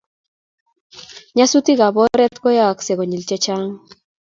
[1.35, 3.71] Nyasutikab oret koyayaksei konyil che chang